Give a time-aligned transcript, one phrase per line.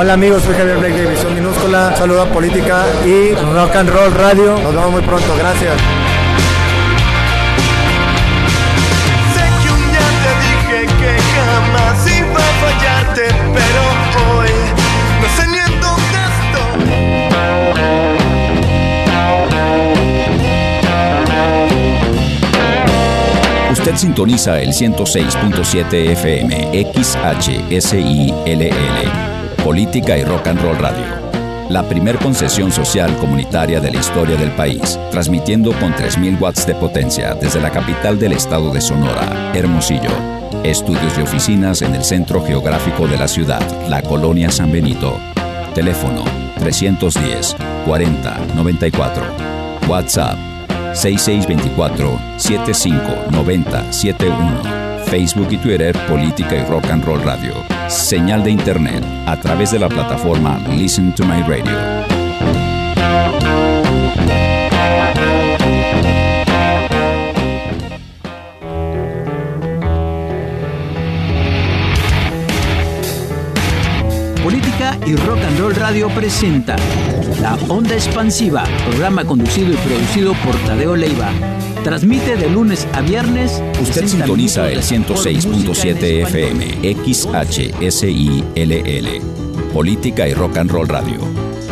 [0.00, 1.94] Hola amigos, soy Javier Blake de División Minúscula.
[1.94, 4.58] Saludo a Política y Rock and Roll Radio.
[4.58, 5.74] Nos vemos muy pronto, gracias.
[9.34, 13.82] Sé que un día te dije que jamás iba a fallarte, pero
[14.38, 14.48] hoy
[15.20, 16.18] no sé ni en dónde
[23.66, 23.72] estoy.
[23.72, 26.50] Usted sintoniza el 106.7 FM
[26.94, 27.90] XHSILL,
[29.70, 31.06] Política y Rock and Roll Radio.
[31.68, 36.74] La primer concesión social comunitaria de la historia del país, transmitiendo con 3.000 watts de
[36.74, 40.10] potencia desde la capital del estado de Sonora, Hermosillo.
[40.64, 45.16] Estudios y oficinas en el centro geográfico de la ciudad, la colonia San Benito.
[45.72, 46.24] Teléfono
[46.58, 47.54] 310
[47.86, 49.22] 40 94.
[49.86, 50.36] WhatsApp
[50.94, 54.62] 6624 7590 71.
[55.06, 57.79] Facebook y Twitter Política y Rock and Roll Radio.
[57.90, 61.72] Señal de Internet a través de la plataforma Listen to My Radio.
[74.44, 76.76] Política y Rock and Roll Radio presenta
[77.42, 81.32] La Onda Expansiva, programa conducido y producido por Tadeo Leiva.
[81.84, 83.62] Transmite de lunes a viernes.
[83.80, 88.42] Usted sintoniza el 106.7 FM XHSILL.
[89.72, 91.20] Política y Rock and Roll Radio.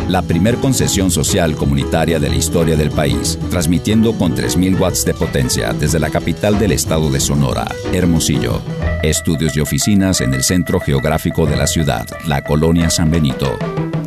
[0.07, 5.13] La primer concesión social comunitaria de la historia del país, transmitiendo con 3.000 watts de
[5.13, 8.63] potencia desde la capital del estado de Sonora, Hermosillo.
[9.03, 13.59] Estudios y oficinas en el centro geográfico de la ciudad, la colonia San Benito.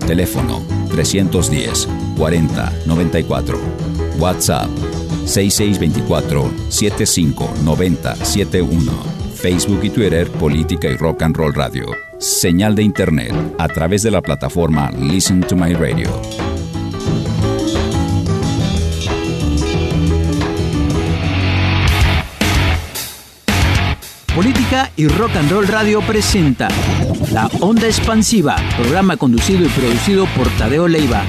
[0.04, 3.60] Teléfono 310 40 94.
[4.18, 4.68] WhatsApp
[5.24, 8.92] 6624 7590 71.
[9.34, 11.86] Facebook y Twitter Política y Rock and Roll Radio.
[12.18, 16.08] Señal de Internet a través de la plataforma Listen to My Radio.
[24.34, 26.68] Política y Rock and Roll Radio presenta
[27.32, 31.22] La Onda Expansiva, programa conducido y producido por Tadeo Leiva.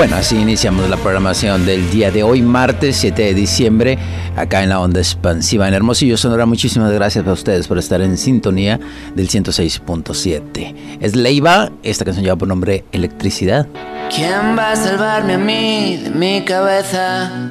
[0.00, 3.98] Bueno, así iniciamos la programación del día de hoy, martes 7 de diciembre,
[4.34, 6.46] acá en la onda expansiva en Hermosillo, Sonora.
[6.46, 8.80] Muchísimas gracias a ustedes por estar en sintonía
[9.14, 10.98] del 106.7.
[11.02, 13.66] Es Leiva, esta canción lleva por nombre Electricidad.
[14.08, 17.50] ¿Quién va a salvarme a mí de mi cabeza?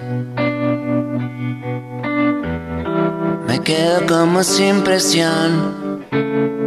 [3.48, 6.04] Me quedo como sin presión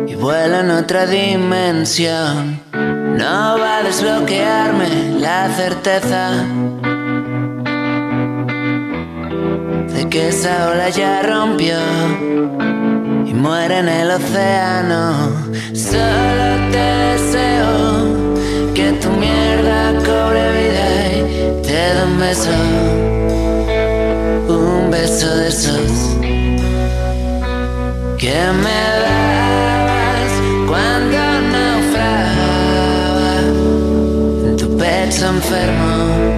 [0.06, 2.51] y vuelo en otra dimensión.
[3.16, 6.30] No va a desbloquearme la certeza
[9.94, 11.76] de que esa ola ya rompió
[13.26, 15.30] y muere en el océano.
[15.74, 17.72] Solo te deseo
[18.74, 20.86] que tu mierda cobre vida
[21.16, 22.50] y te dé un beso,
[24.48, 26.12] un beso de esos
[28.18, 29.11] que me dabas
[35.12, 36.31] tu pecho enfermo.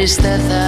[0.00, 0.59] Tristeza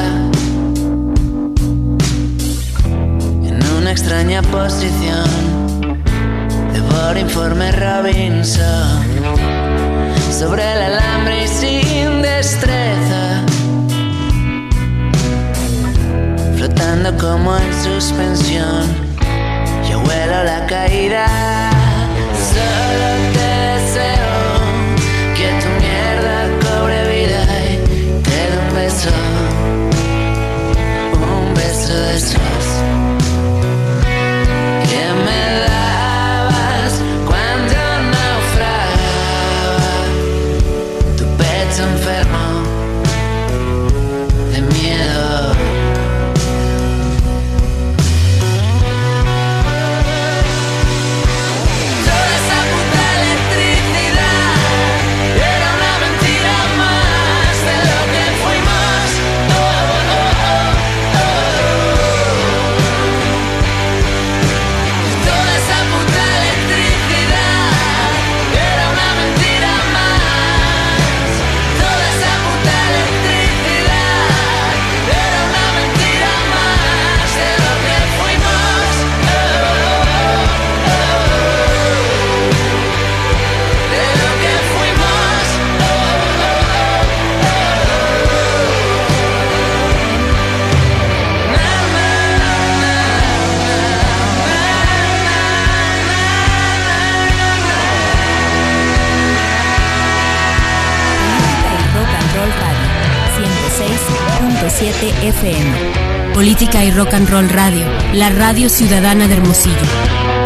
[105.09, 106.33] FM.
[106.33, 110.42] Política y Rock and Roll Radio, la radio ciudadana de Hermosillo.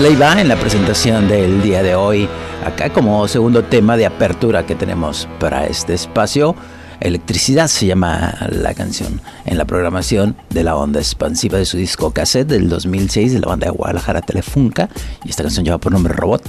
[0.00, 2.28] Leiva en la presentación del día de hoy,
[2.64, 6.54] acá como segundo tema de apertura que tenemos para este espacio.
[7.00, 12.12] Electricidad se llama la canción en la programación de la onda expansiva de su disco
[12.12, 14.88] cassette del 2006 de la banda de Guadalajara Telefunca
[15.24, 16.44] y esta canción lleva por nombre Robot.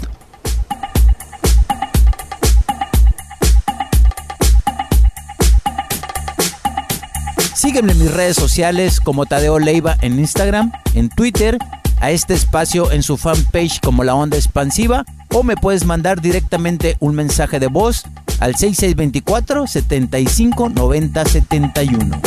[7.56, 11.58] Sígueme en mis redes sociales como Tadeo Leiva en Instagram, en Twitter,
[12.00, 16.98] a este espacio en su fanpage como La Onda Expansiva o me puedes mandar directamente
[17.00, 18.03] un mensaje de voz
[18.39, 22.22] al 6624 75 90 71.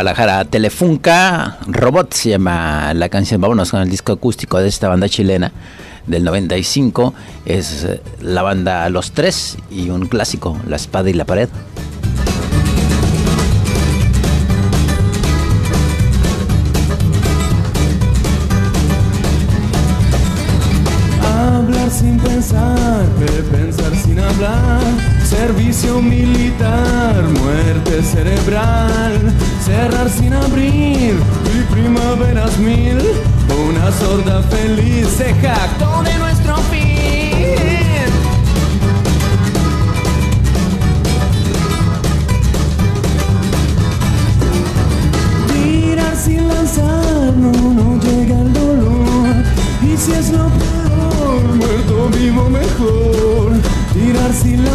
[0.00, 0.46] Guadalajara.
[0.46, 3.38] Telefunca Robot se llama la canción.
[3.38, 5.52] Vámonos con el disco acústico de esta banda chilena
[6.06, 7.12] del 95.
[7.44, 7.86] Es
[8.22, 11.50] la banda Los Tres y un clásico, La Espada y la Pared.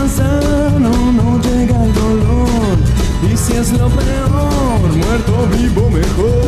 [0.05, 2.77] manzano no llega el dolor.
[3.31, 6.44] Y si es lo peor, muerto vivo mejor.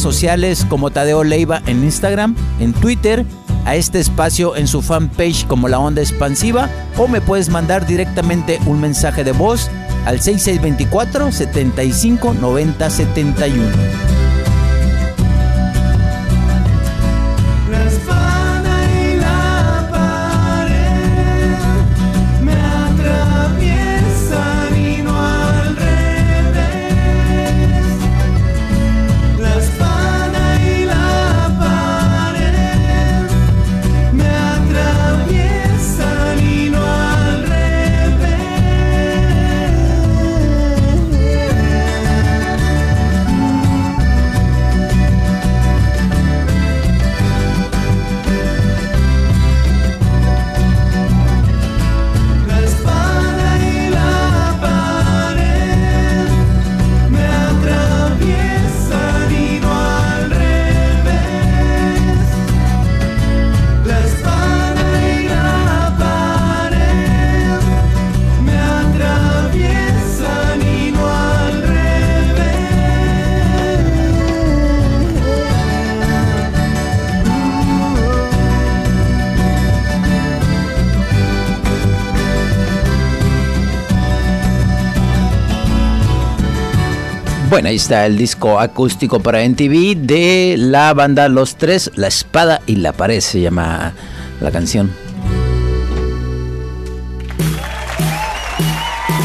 [0.00, 3.26] sociales como Tadeo Leiva en Instagram, en Twitter,
[3.64, 8.58] a este espacio en su fanpage como La Onda Expansiva o me puedes mandar directamente
[8.66, 9.70] un mensaje de voz
[10.04, 14.11] al 6624 75 90 71.
[87.64, 92.76] Ahí está el disco acústico para NTV de la banda Los Tres, La Espada y
[92.76, 93.92] la Pared se llama
[94.40, 94.90] la canción.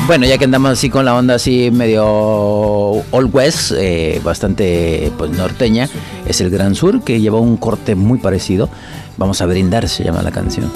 [0.05, 5.31] Bueno, ya que andamos así con la onda así medio Old West, eh, bastante pues
[5.31, 5.89] norteña,
[6.25, 8.69] es el Gran Sur que lleva un corte muy parecido.
[9.17, 10.71] Vamos a brindar, se llama la canción.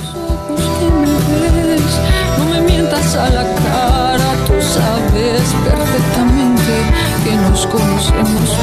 [7.61, 8.60] Nos conocemos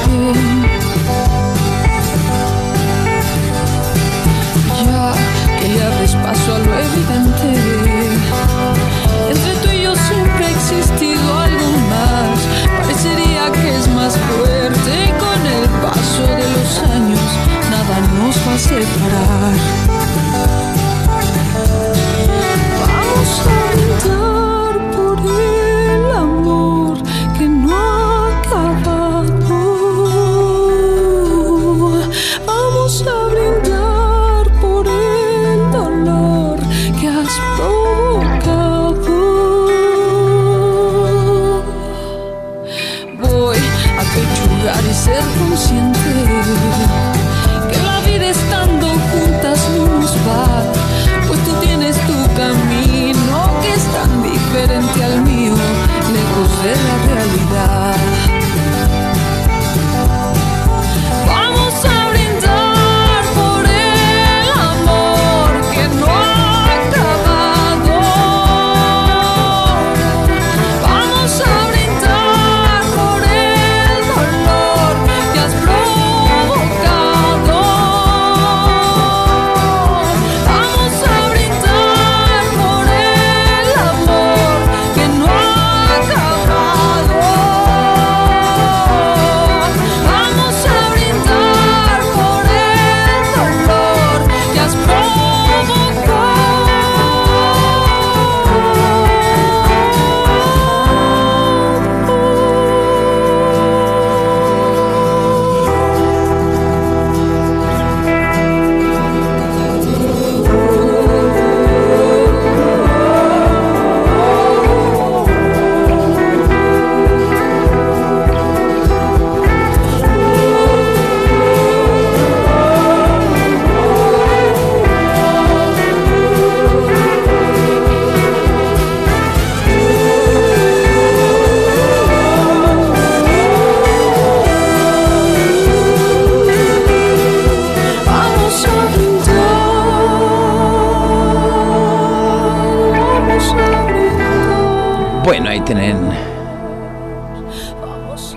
[145.28, 146.08] Bueno, ahí tienen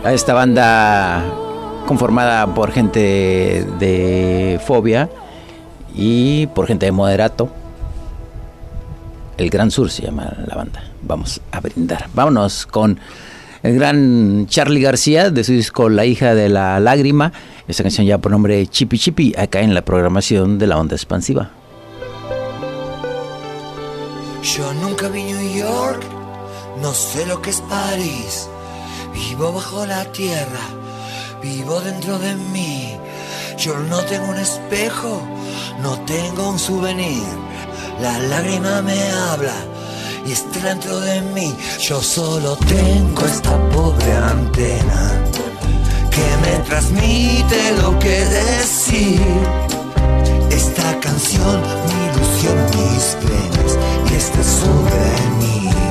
[0.03, 1.23] a esta banda
[1.87, 5.09] conformada por gente de Fobia
[5.95, 7.49] y por gente de Moderato.
[9.37, 10.83] El Gran Sur se llama la banda.
[11.01, 12.09] Vamos a brindar.
[12.13, 12.99] Vámonos con
[13.63, 17.31] el gran Charlie García de su disco La hija de la lágrima.
[17.69, 21.51] Esta canción ya por nombre Chipi Chipi, acá en la programación de la onda expansiva.
[24.43, 26.03] Yo nunca vi New York,
[26.81, 28.49] no sé lo que es París.
[29.13, 30.65] Vivo bajo la tierra,
[31.41, 32.97] vivo dentro de mí.
[33.57, 35.21] Yo no tengo un espejo,
[35.81, 37.23] no tengo un souvenir.
[38.01, 39.53] La lágrima me habla
[40.25, 41.55] y está dentro de mí.
[41.79, 45.23] Yo solo tengo esta pobre antena
[46.09, 49.21] que me transmite lo que decir.
[50.49, 53.77] Esta canción, mi ilusión, mis penas
[54.09, 55.90] y este souvenir.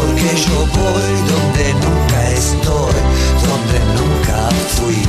[0.00, 2.94] Porque yo voy donde nunca estoy,
[3.46, 5.02] donde nunca fui.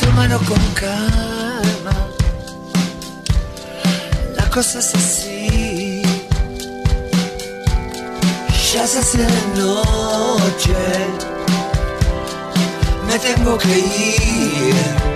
[0.00, 1.96] Tómalo con calma,
[4.36, 6.02] la cosa es así.
[8.72, 10.76] Ya se hace de noche,
[13.06, 15.15] me tengo que ir.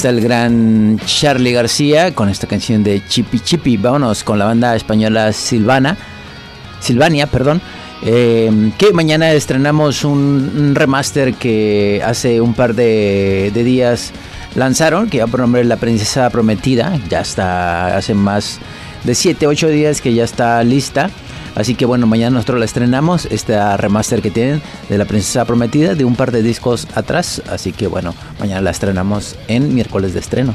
[0.00, 3.76] está el gran Charlie García con esta canción de Chipi Chipi.
[3.76, 5.94] Vámonos con la banda española Silvana,
[6.80, 7.60] Silvania, perdón.
[8.00, 14.12] Eh, que mañana estrenamos un, remaster que hace un par de, días
[14.54, 16.98] lanzaron, que ya por nombre La Princesa Prometida.
[17.10, 18.58] Ya está hace más
[19.04, 21.10] de 7, 8 días que ya está lista.
[21.60, 25.94] Así que bueno, mañana nosotros la estrenamos, esta remaster que tienen de La Princesa Prometida,
[25.94, 27.42] de un par de discos atrás.
[27.50, 30.54] Así que bueno, mañana la estrenamos en miércoles de estreno.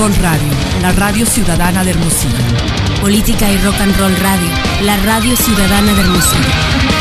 [0.00, 0.48] Roll Radio,
[0.80, 2.32] la radio ciudadana de Hermosillo.
[3.02, 4.48] Política y Rock and Roll Radio,
[4.82, 6.99] la radio ciudadana de Hermosillo.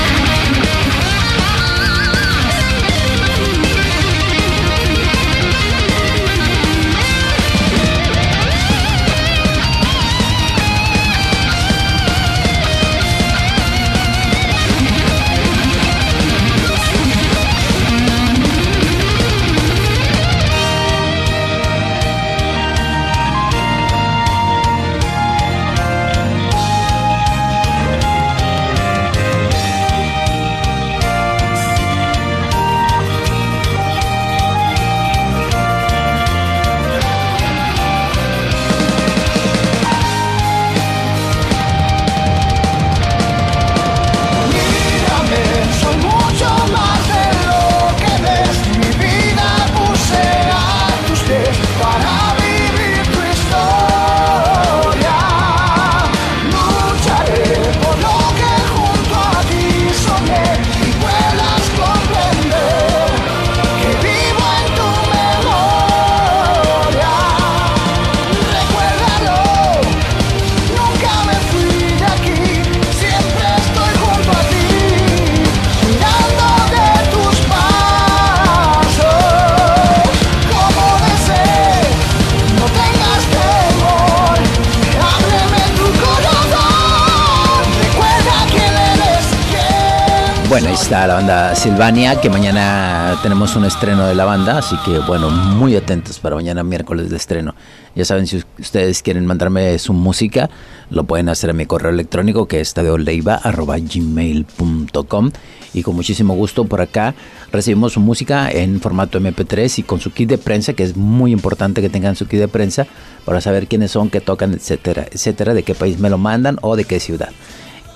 [91.07, 95.73] La banda Silvania, que mañana tenemos un estreno de la banda, así que bueno, muy
[95.75, 97.55] atentos para mañana miércoles de estreno.
[97.95, 100.49] Ya saben, si ustedes quieren mandarme su música,
[100.89, 105.31] lo pueden hacer a mi correo electrónico que es tadeoleiva.gmail.com
[105.73, 107.13] y con muchísimo gusto por acá
[107.51, 111.31] recibimos su música en formato MP3 y con su kit de prensa, que es muy
[111.31, 112.87] importante que tengan su kit de prensa
[113.25, 116.75] para saber quiénes son, qué tocan, etcétera, etcétera, de qué país me lo mandan o
[116.75, 117.29] de qué ciudad.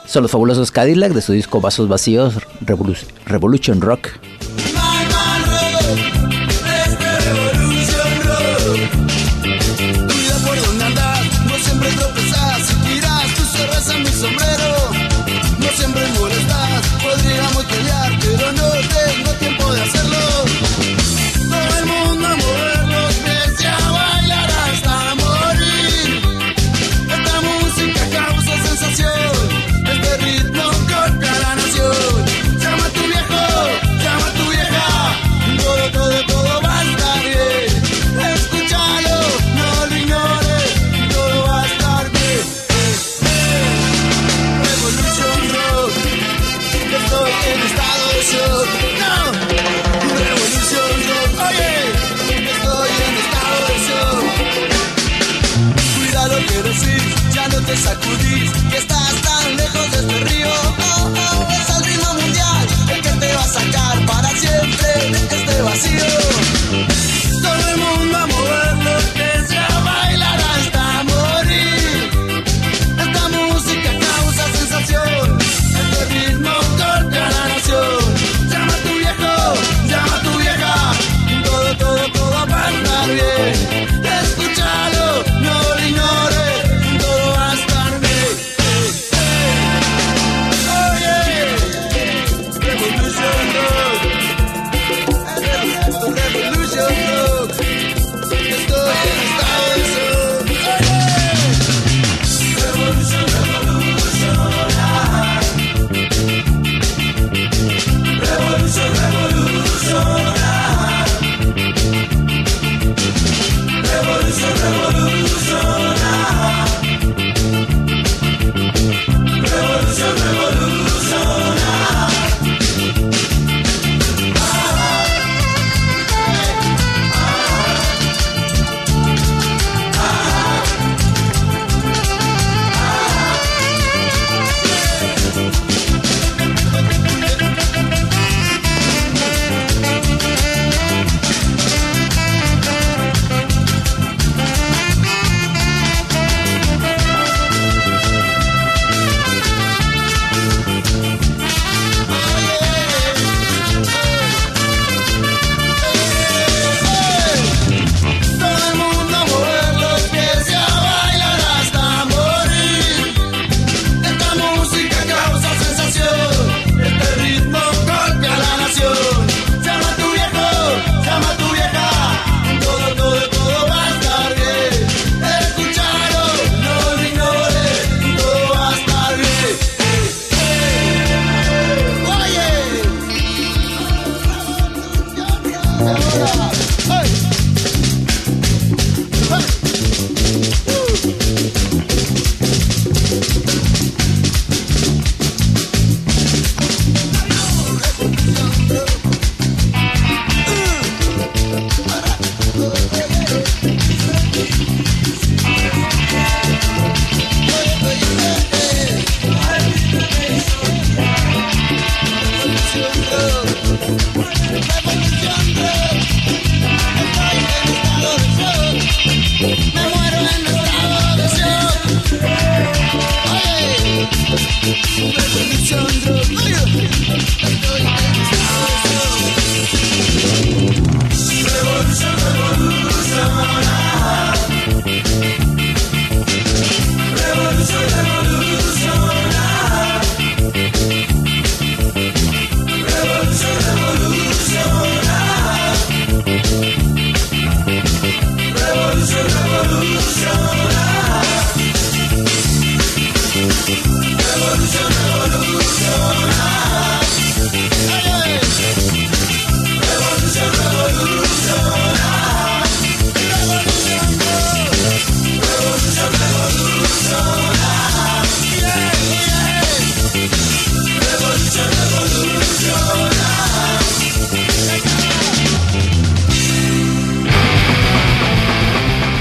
[0.06, 2.36] Son los fabulosos Cadillac de su disco Vasos Vacíos
[3.26, 4.10] Revolution Rock.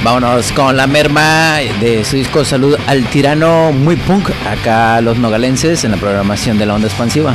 [0.04, 5.84] Vámonos con la merma de su disco Salud al Tirano, muy punk, acá los nogalenses
[5.84, 7.32] en la programación de la onda expansiva.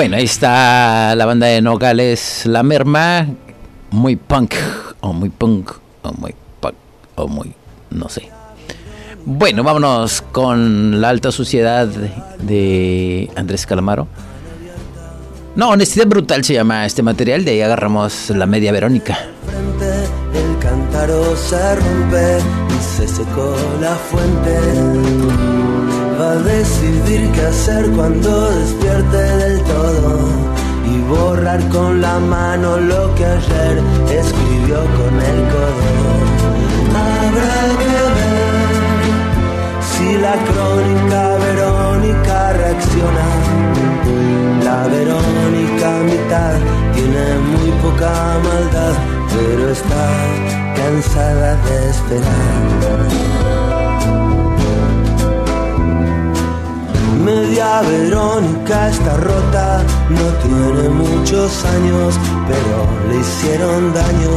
[0.00, 3.26] Bueno, ahí está la banda de Nogales, La Merma,
[3.90, 4.54] muy punk,
[5.00, 6.74] o muy punk, o muy punk,
[7.16, 7.52] o muy,
[7.90, 8.30] no sé.
[9.26, 14.08] Bueno, vámonos con la alta suciedad de Andrés Calamaro.
[15.54, 19.18] No, Honestidad Brutal se llama este material, de ahí agarramos la media Verónica.
[19.52, 22.38] el cántaro se rompe
[22.70, 25.49] y se secó la fuente.
[26.20, 30.18] Va a decidir qué hacer cuando despierte del todo
[30.84, 33.74] y borrar con la mano lo que ayer
[34.20, 35.88] escribió con el codo.
[37.04, 39.00] Habrá que ver
[39.90, 43.28] si la crónica Verónica reacciona.
[44.62, 46.56] La Verónica mitad
[46.96, 48.12] tiene muy poca
[48.44, 48.94] maldad,
[49.32, 50.06] pero está
[50.76, 52.70] cansada de esperar.
[57.24, 62.18] Media Verónica está rota, no tiene muchos años,
[62.48, 64.30] pero le hicieron daño.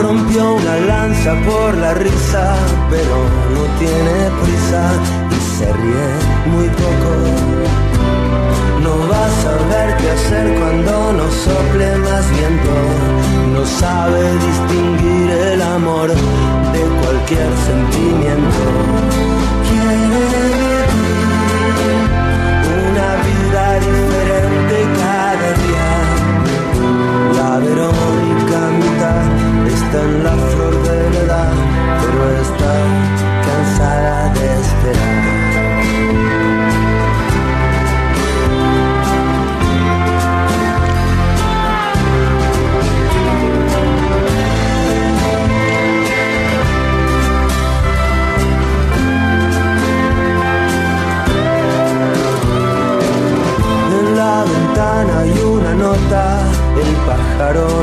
[0.00, 2.54] Rompió una lanza por la risa,
[2.88, 3.16] pero
[3.54, 4.92] no tiene prisa
[5.30, 6.08] y se ríe
[6.46, 7.10] muy poco.
[8.82, 12.74] No va a saber qué hacer cuando no sople más viento.
[13.52, 19.35] No sabe distinguir el amor de cualquier sentimiento.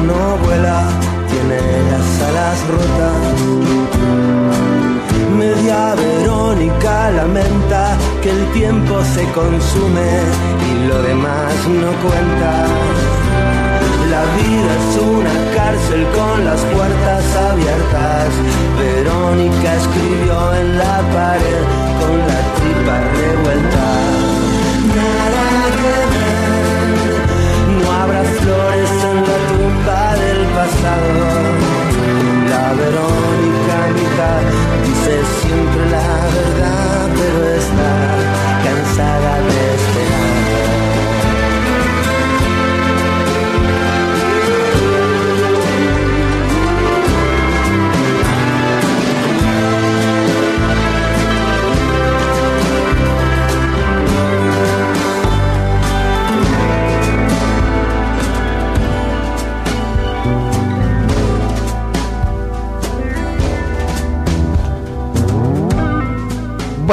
[0.08, 0.90] No vuela,
[1.30, 1.60] tiene
[1.92, 3.18] las alas rotas.
[5.38, 10.12] Media Verónica lamenta que el tiempo se consume
[10.70, 12.52] y lo demás no cuenta.
[14.14, 18.30] La vida es una cárcel con las puertas abiertas.
[18.78, 21.64] Verónica escribió en la pared
[22.00, 23.86] con la tripa revuelta.
[30.64, 31.14] Pasado.
[32.50, 34.42] La Verónica mitad
[34.86, 38.23] dice siempre la verdad, pero está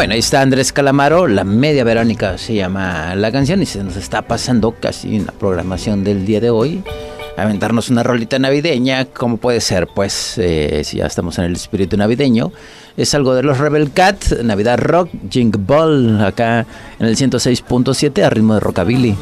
[0.01, 3.97] Bueno, ahí está Andrés Calamaro, la media Verónica se llama la canción y se nos
[3.97, 6.83] está pasando casi una programación del día de hoy.
[7.37, 9.89] Aventarnos una rolita navideña, ¿cómo puede ser?
[9.95, 12.51] Pues eh, si ya estamos en el espíritu navideño,
[12.97, 16.65] es algo de los Rebel Cat, Navidad Rock, Jink Ball, acá
[16.99, 19.15] en el 106.7 a ritmo de rockabilly.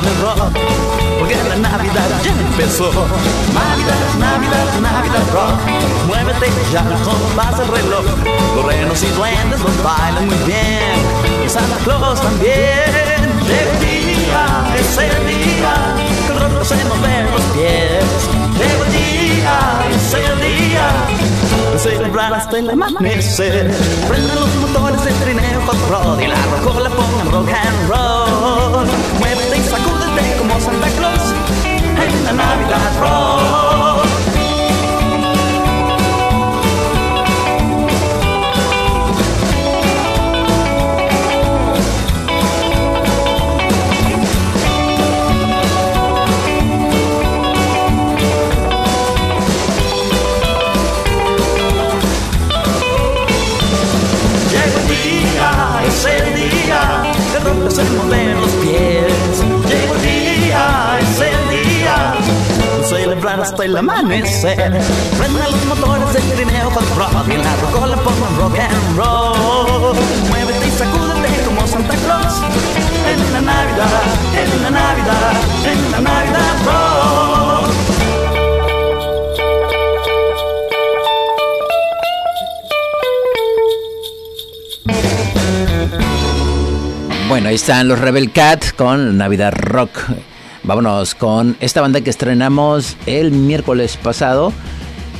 [0.00, 1.05] Del rock.
[1.26, 2.88] Porque la Navidad ya empezó.
[3.52, 5.58] Navidad, Navidad, Navidad rock.
[6.06, 8.04] Muévete ya, todo pasa el reloj.
[8.54, 11.44] Los renos y duendes los bailan muy bien.
[11.44, 12.54] Y Santa Claus también.
[12.54, 14.44] El día,
[14.78, 15.74] es el día.
[16.28, 18.04] Que rock se nos ve los pies.
[18.62, 19.58] El día,
[19.90, 20.92] es el día.
[21.72, 23.74] De celebrar hasta el amanecer.
[24.06, 28.86] Prendan los motores del trineo hot rod y la rocola pongan rock and roll.
[29.18, 29.55] Muévete
[30.56, 31.34] y sacúdete como Santa Claus
[32.06, 33.95] en la Navidad Rock.
[63.40, 64.80] Hasta el amanecer.
[65.18, 69.96] Prendan los motores del trineo con rock y la rocola pongan rock and roll.
[70.28, 72.34] Muévete y sacúdete como Santa Claus
[73.12, 74.02] en la Navidad,
[74.34, 75.32] en la Navidad,
[75.64, 77.16] en la Navidad rock.
[87.28, 89.90] Bueno, ahí están los Rebel Cat con Navidad Rock.
[90.66, 94.52] Vámonos con esta banda que estrenamos el miércoles pasado.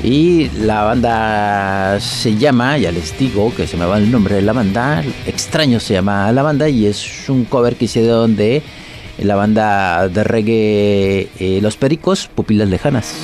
[0.02, 4.42] Y la banda se llama, ya les digo que se me va el nombre de
[4.42, 8.62] la banda, Extraño se llama la banda y es un cover que hicieron de
[9.18, 13.14] la banda de reggae eh, Los Pericos, Pupilas Lejanas.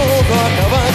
[0.00, 0.87] A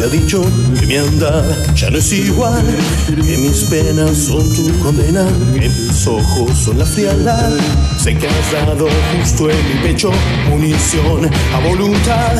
[0.00, 0.42] se ha dicho
[0.78, 1.44] que mi andar
[1.74, 2.64] ya no es igual,
[3.06, 7.50] que mis penas son tu condena, que mis ojos son la frialdad.
[8.02, 10.10] Sé que has dado justo en mi pecho
[10.48, 12.32] munición a voluntad.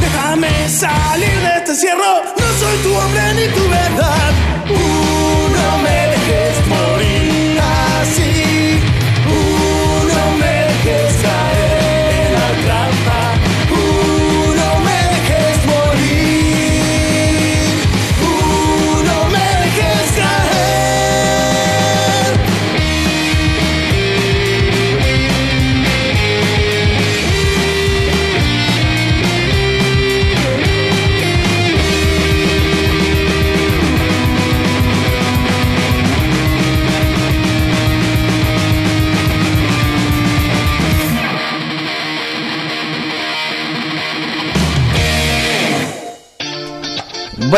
[0.00, 4.32] Déjame salir de este encierro, no soy tu hombre ni tu verdad.
[4.70, 5.19] Uh,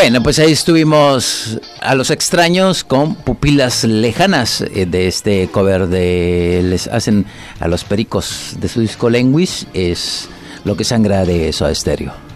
[0.03, 6.59] Bueno, pues ahí estuvimos a los extraños con pupilas lejanas eh, de este cover de
[6.61, 7.25] les hacen
[7.61, 10.27] a los pericos de su disco Lenguis es
[10.65, 12.11] lo que sangra de Soda Stereo.
[12.11, 12.32] Yo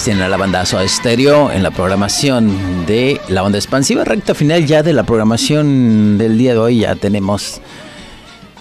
[0.00, 4.02] Ahí tienen a la banda Soda Stereo en la programación de la banda expansiva.
[4.02, 6.78] Recta final ya de la programación del día de hoy.
[6.80, 7.60] Ya tenemos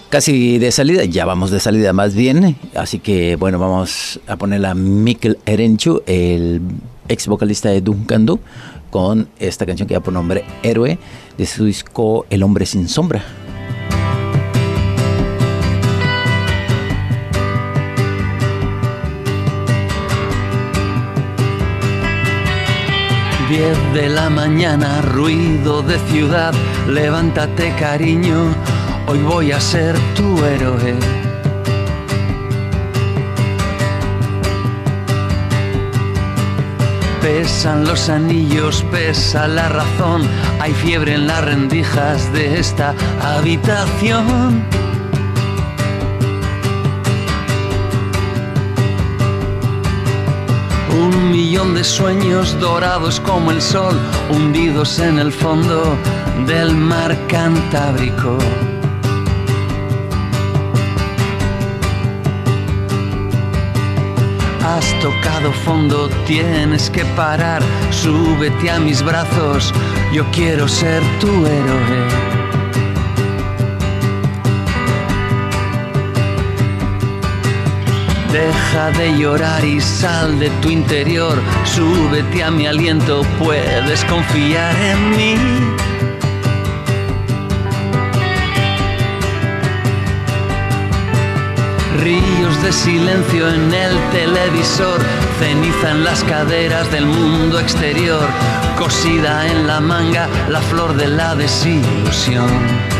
[0.09, 2.57] casi de salida, ya vamos de salida más bien.
[2.75, 6.61] Así que bueno, vamos a poner a Mikkel Erenchu, el
[7.07, 8.41] ex vocalista de Duncan Du,
[8.89, 10.99] con esta canción que ya por nombre Héroe
[11.37, 13.23] de su disco El hombre sin sombra.
[23.49, 26.53] 10 de la mañana, ruido de ciudad,
[26.87, 28.53] levántate cariño,
[29.07, 30.95] hoy voy a ser tu héroe.
[37.23, 40.21] Pesan los anillos, pesa la razón,
[40.59, 44.63] hay fiebre en las rendijas de esta habitación.
[51.39, 53.97] Millón de sueños dorados como el sol,
[54.29, 55.97] hundidos en el fondo
[56.45, 58.37] del mar Cantábrico.
[64.65, 69.73] Has tocado fondo, tienes que parar, súbete a mis brazos,
[70.11, 72.38] yo quiero ser tu héroe.
[78.31, 85.09] Deja de llorar y sal de tu interior, súbete a mi aliento, puedes confiar en
[85.09, 85.35] mí.
[92.03, 95.01] Ríos de silencio en el televisor,
[95.39, 98.27] ceniza en las caderas del mundo exterior,
[98.77, 102.98] cosida en la manga la flor de la desilusión.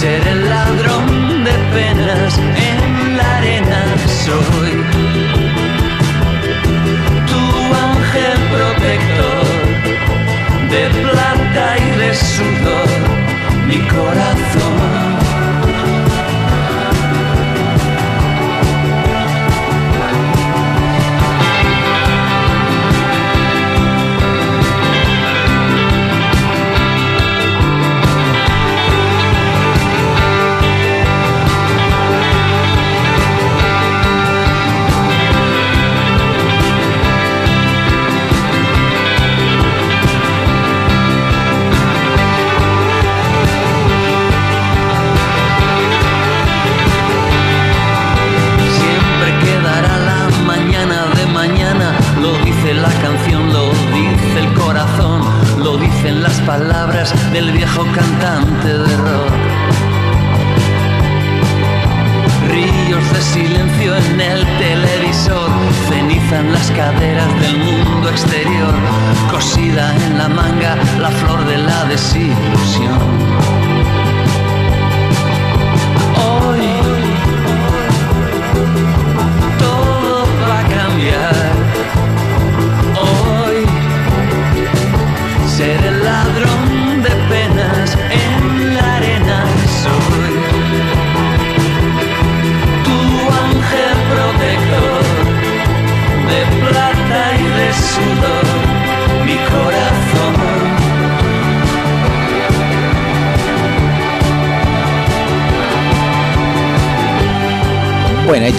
[0.00, 3.82] Ser el ladrón de penas en la arena
[4.24, 4.72] soy.
[7.30, 7.44] Tu
[7.88, 9.44] ángel protector
[10.72, 12.90] de plata y de sudor,
[13.68, 14.79] mi corazón.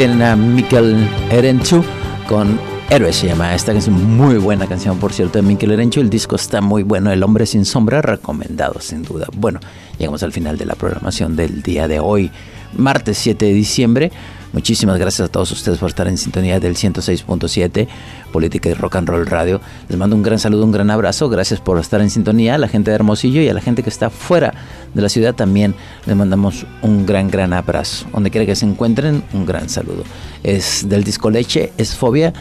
[0.01, 1.83] Tienen a Mikkel Erenchu
[2.27, 6.09] con Héroe se llama esta canción, muy buena canción por cierto de Mikkel Erenchu, el
[6.09, 9.27] disco está muy bueno, El hombre sin sombra, recomendado sin duda.
[9.31, 9.59] Bueno,
[10.01, 12.31] llegamos al final de la programación del día de hoy,
[12.75, 14.11] martes 7 de diciembre.
[14.51, 17.87] Muchísimas gracias a todos ustedes por estar en sintonía del 106.7
[18.33, 19.61] Política y Rock and Roll Radio.
[19.87, 21.29] Les mando un gran saludo, un gran abrazo.
[21.29, 22.55] Gracias por estar en sintonía.
[22.55, 24.53] A la gente de Hermosillo y a la gente que está fuera
[24.93, 25.75] de la ciudad también
[26.07, 28.07] les mandamos un gran, gran abrazo.
[28.11, 30.03] Donde quiera que se encuentren, un gran saludo.
[30.41, 32.33] Es del disco Leche, es Fobia.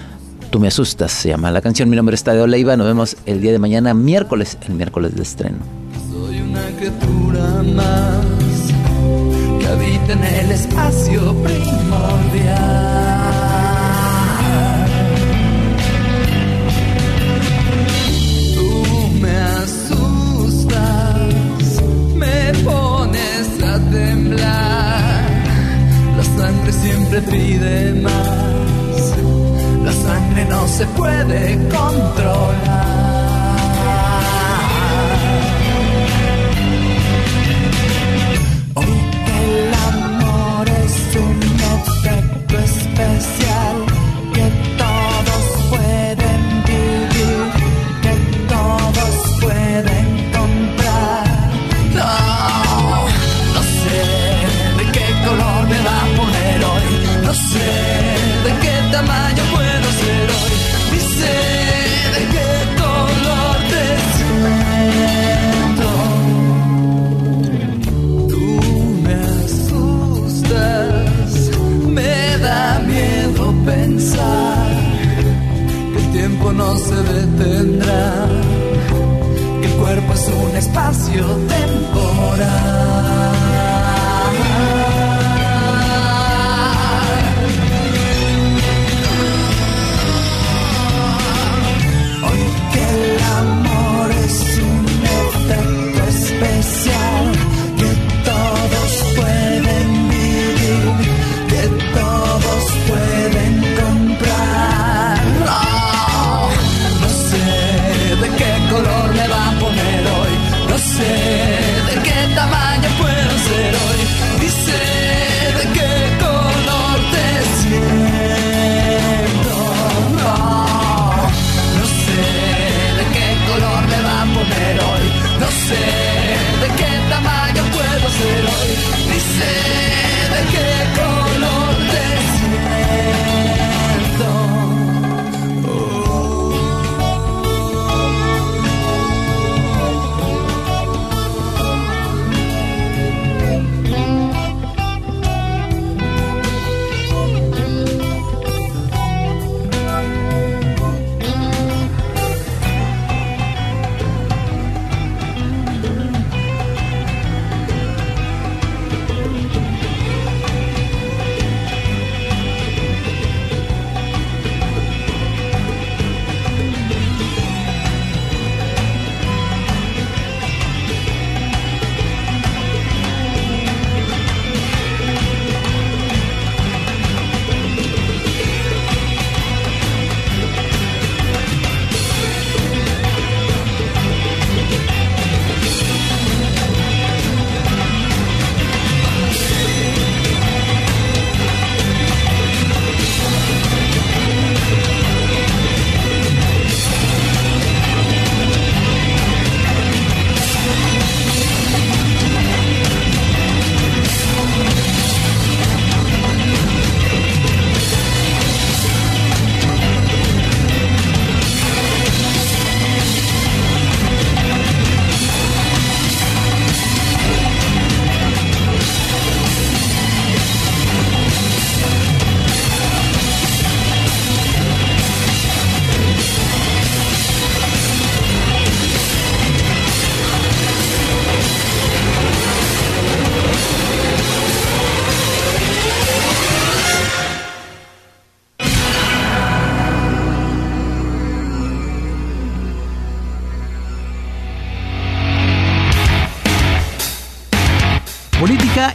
[0.50, 1.90] Tú me asustas, se llama la canción.
[1.90, 2.76] Mi nombre es Tadeo Leiva.
[2.76, 5.58] Nos vemos el día de mañana, miércoles, el miércoles de estreno.
[6.51, 8.26] Una criatura más
[9.61, 12.89] que habita en el espacio primordial.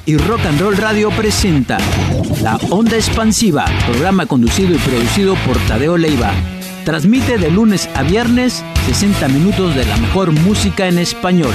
[0.05, 1.77] Y Rock and Roll Radio presenta
[2.41, 6.31] La Onda Expansiva, programa conducido y producido por Tadeo Leiva.
[6.83, 11.53] Transmite de lunes a viernes 60 minutos de la mejor música en español,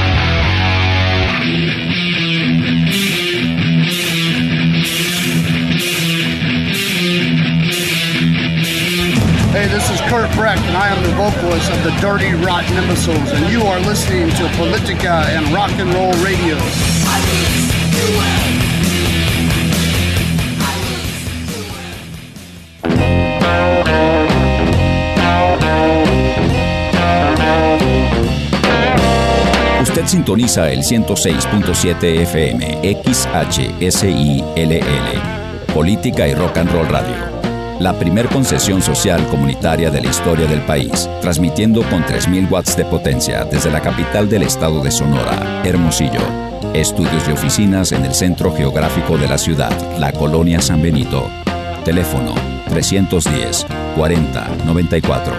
[9.50, 13.32] Hey, this is Kurt Brecht, and I am the vocalist of the Dirty Rotten Imbeciles,
[13.32, 16.56] and you are listening to Politica and Rock and Roll Radio.
[29.82, 32.62] Usted sintoniza el 106.7 FM
[33.02, 34.00] XHSILL.
[35.74, 37.29] Política y Rock and Roll Radio.
[37.80, 42.84] La primer concesión social comunitaria de la historia del país, transmitiendo con 3.000 watts de
[42.84, 46.20] potencia desde la capital del estado de Sonora, Hermosillo.
[46.74, 51.26] Estudios y oficinas en el centro geográfico de la ciudad, la colonia San Benito.
[51.82, 52.34] Teléfono
[52.68, 53.64] 310
[53.96, 55.32] 40 94.